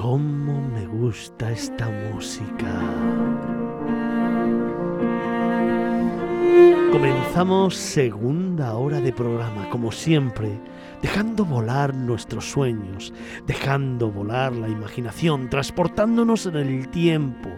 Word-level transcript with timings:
¿cómo 0.00 0.60
me 0.68 0.86
gusta 0.86 1.50
esta 1.50 1.88
música? 2.12 2.80
Comenzamos 6.92 7.74
segunda 7.74 8.74
hora 8.74 9.00
de 9.00 9.12
programa, 9.12 9.68
como 9.70 9.90
siempre, 9.90 10.48
dejando 11.02 11.44
volar 11.44 11.94
nuestros 11.94 12.50
sueños, 12.50 13.12
dejando 13.46 14.10
volar 14.10 14.52
la 14.52 14.68
imaginación, 14.68 15.50
transportándonos 15.50 16.46
en 16.46 16.56
el 16.56 16.88
tiempo, 16.88 17.50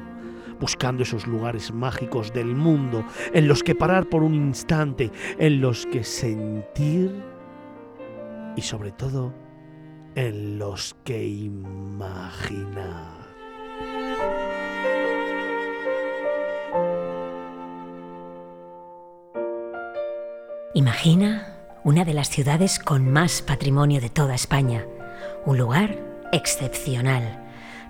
buscando 0.58 1.02
esos 1.02 1.26
lugares 1.26 1.72
mágicos 1.72 2.32
del 2.32 2.54
mundo 2.54 3.04
en 3.32 3.48
los 3.48 3.62
que 3.62 3.74
parar 3.74 4.06
por 4.06 4.22
un 4.22 4.34
instante, 4.34 5.10
en 5.38 5.60
los 5.60 5.86
que 5.86 6.04
sentir 6.04 7.22
y 8.56 8.62
sobre 8.62 8.92
todo 8.92 9.49
en 10.14 10.58
los 10.58 10.96
que 11.04 11.26
imaginar. 11.26 13.20
Imagina 20.74 21.56
una 21.84 22.04
de 22.04 22.14
las 22.14 22.30
ciudades 22.30 22.78
con 22.78 23.10
más 23.10 23.42
patrimonio 23.42 24.00
de 24.00 24.10
toda 24.10 24.34
España, 24.34 24.84
un 25.44 25.58
lugar 25.58 25.98
excepcional, 26.32 27.44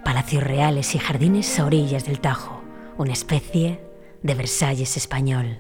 palacios 0.04 0.42
reales 0.42 0.94
y 0.94 0.98
jardines 0.98 1.58
a 1.58 1.66
orillas 1.66 2.06
del 2.06 2.20
Tajo, 2.20 2.62
una 2.96 3.12
especie 3.12 3.80
de 4.22 4.34
Versalles 4.34 4.96
español. 4.96 5.58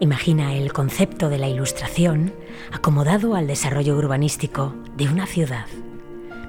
Imagina 0.00 0.52
el 0.54 0.72
concepto 0.72 1.30
de 1.30 1.38
la 1.38 1.48
ilustración 1.48 2.34
acomodado 2.72 3.36
al 3.36 3.46
desarrollo 3.46 3.96
urbanístico 3.96 4.74
de 4.96 5.08
una 5.08 5.26
ciudad. 5.26 5.66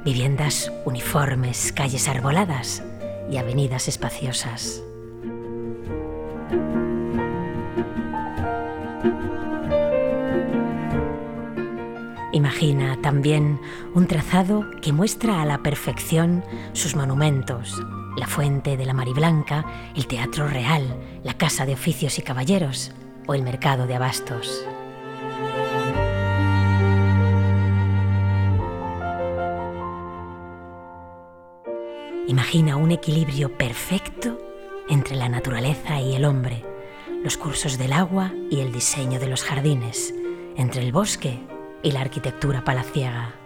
Viviendas 0.04 0.72
uniformes, 0.84 1.72
calles 1.72 2.08
arboladas 2.10 2.84
y 3.32 3.38
avenidas 3.38 3.88
espaciosas. 3.88 4.84
Imagina 12.34 13.00
también 13.02 13.62
un 13.94 14.08
trazado 14.08 14.70
que 14.82 14.92
muestra 14.92 15.42
a 15.42 15.46
la 15.46 15.60
perfección 15.64 16.44
sus 16.74 16.94
monumentos, 16.94 17.82
la 18.16 18.28
fuente 18.28 18.78
de 18.78 18.86
la 18.86 18.94
Mariblanca, 18.94 19.66
el 19.96 20.08
Teatro 20.08 20.48
Real, 20.48 20.98
la 21.24 21.34
Casa 21.36 21.66
de 21.66 21.74
Oficios 21.74 22.18
y 22.20 22.22
Caballeros, 22.22 22.92
o 23.28 23.34
el 23.34 23.44
mercado 23.44 23.88
de 23.88 23.96
abastos. 23.96 24.66
Imagina 32.28 32.76
un 32.78 32.92
equilibrio 32.92 33.56
perfecto 33.56 34.40
entre 34.90 35.16
la 35.16 35.30
naturaleza 35.30 36.00
y 36.02 36.16
el 36.16 36.26
hombre, 36.26 36.64
los 37.24 37.38
cursos 37.38 37.78
del 37.78 37.94
agua 37.94 38.34
y 38.50 38.62
el 38.62 38.72
diseño 38.72 39.20
de 39.20 39.28
los 39.28 39.44
jardines, 39.44 40.14
entre 40.56 40.82
el 40.82 40.92
bosque 40.92 41.40
y 41.84 41.92
la 41.92 42.02
arquitectura 42.02 42.64
palaciega. 42.64 43.45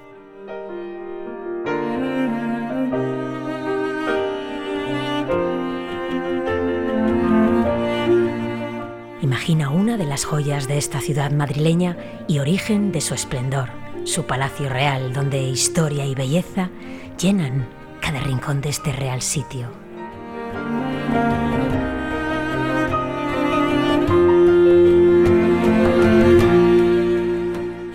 Imagina 9.39 9.69
una 9.69 9.95
de 9.95 10.03
las 10.03 10.25
joyas 10.25 10.67
de 10.67 10.77
esta 10.77 10.99
ciudad 10.99 11.31
madrileña 11.31 11.95
y 12.27 12.39
origen 12.39 12.91
de 12.91 12.99
su 12.99 13.13
esplendor, 13.13 13.69
su 14.03 14.25
palacio 14.25 14.67
real, 14.67 15.13
donde 15.13 15.41
historia 15.41 16.05
y 16.05 16.13
belleza 16.13 16.69
llenan 17.17 17.65
cada 18.01 18.19
rincón 18.19 18.59
de 18.59 18.67
este 18.67 18.91
real 18.91 19.21
sitio. 19.21 19.71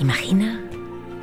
Imagina 0.00 0.62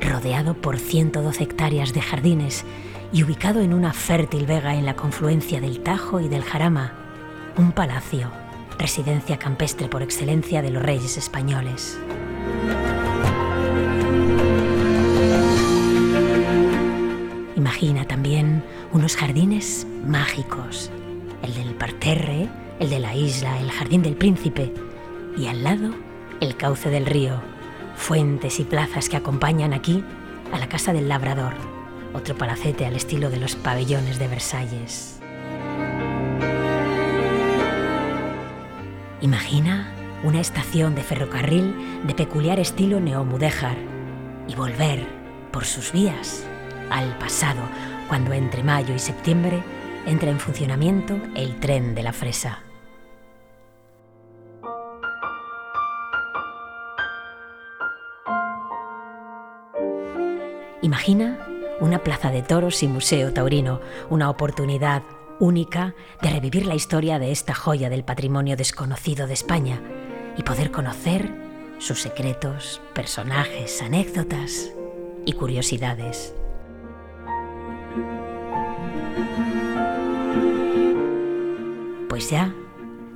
rodeado 0.00 0.54
por 0.54 0.78
112 0.78 1.42
hectáreas 1.42 1.92
de 1.92 2.00
jardines 2.00 2.64
y 3.12 3.24
ubicado 3.24 3.60
en 3.60 3.74
una 3.74 3.92
fértil 3.92 4.46
vega 4.46 4.76
en 4.76 4.86
la 4.86 4.94
confluencia 4.94 5.60
del 5.60 5.80
Tajo 5.80 6.20
y 6.20 6.28
del 6.28 6.44
Jarama, 6.44 6.92
un 7.58 7.72
palacio 7.72 8.41
residencia 8.82 9.38
campestre 9.38 9.86
por 9.88 10.02
excelencia 10.02 10.60
de 10.60 10.70
los 10.70 10.82
reyes 10.82 11.16
españoles. 11.16 11.96
Imagina 17.54 18.04
también 18.08 18.64
unos 18.92 19.14
jardines 19.14 19.86
mágicos, 20.04 20.90
el 21.44 21.54
del 21.54 21.74
parterre, 21.76 22.48
el 22.80 22.90
de 22.90 22.98
la 22.98 23.14
isla, 23.14 23.60
el 23.60 23.70
jardín 23.70 24.02
del 24.02 24.16
príncipe 24.16 24.74
y 25.36 25.46
al 25.46 25.62
lado 25.62 25.94
el 26.40 26.56
cauce 26.56 26.90
del 26.90 27.06
río, 27.06 27.40
fuentes 27.94 28.58
y 28.58 28.64
plazas 28.64 29.08
que 29.08 29.16
acompañan 29.16 29.74
aquí 29.74 30.02
a 30.52 30.58
la 30.58 30.68
casa 30.68 30.92
del 30.92 31.08
labrador, 31.08 31.54
otro 32.14 32.36
palacete 32.36 32.84
al 32.84 32.96
estilo 32.96 33.30
de 33.30 33.38
los 33.38 33.54
pabellones 33.54 34.18
de 34.18 34.26
Versalles. 34.26 35.21
Imagina 39.22 39.86
una 40.24 40.40
estación 40.40 40.96
de 40.96 41.02
ferrocarril 41.04 42.02
de 42.04 42.12
peculiar 42.12 42.58
estilo 42.58 42.98
neomudéjar 42.98 43.76
y 44.48 44.56
volver 44.56 45.06
por 45.52 45.64
sus 45.64 45.92
vías 45.92 46.44
al 46.90 47.16
pasado, 47.18 47.62
cuando 48.08 48.32
entre 48.32 48.64
mayo 48.64 48.92
y 48.92 48.98
septiembre 48.98 49.62
entra 50.06 50.28
en 50.28 50.40
funcionamiento 50.40 51.16
el 51.36 51.60
tren 51.60 51.94
de 51.94 52.02
la 52.02 52.12
fresa. 52.12 52.64
Imagina 60.82 61.46
una 61.78 62.00
plaza 62.00 62.32
de 62.32 62.42
toros 62.42 62.82
y 62.82 62.88
museo 62.88 63.32
taurino, 63.32 63.80
una 64.10 64.28
oportunidad 64.28 65.04
única 65.42 65.96
de 66.22 66.30
revivir 66.30 66.66
la 66.66 66.76
historia 66.76 67.18
de 67.18 67.32
esta 67.32 67.52
joya 67.52 67.90
del 67.90 68.04
patrimonio 68.04 68.56
desconocido 68.56 69.26
de 69.26 69.34
España 69.34 69.82
y 70.36 70.44
poder 70.44 70.70
conocer 70.70 71.34
sus 71.78 72.00
secretos, 72.00 72.80
personajes, 72.94 73.82
anécdotas 73.82 74.70
y 75.26 75.32
curiosidades. 75.32 76.32
Pues 82.08 82.30
ya, 82.30 82.54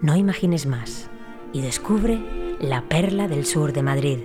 no 0.03 0.17
imagines 0.17 0.67
más 0.67 1.09
y 1.53 1.61
descubre 1.61 2.19
la 2.59 2.89
perla 2.89 3.29
del 3.29 3.47
sur 3.47 3.73
de 3.73 3.83
Madrid. 3.85 4.19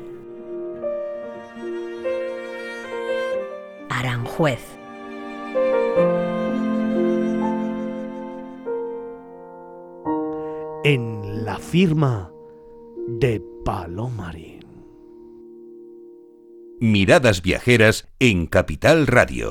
Aranjuez. 3.89 4.80
En 10.93 11.45
la 11.45 11.57
firma 11.57 12.33
de 13.07 13.41
Palomarín. 13.63 14.59
Miradas 16.81 17.41
viajeras 17.41 18.09
en 18.19 18.45
Capital 18.45 19.07
Radio. 19.07 19.49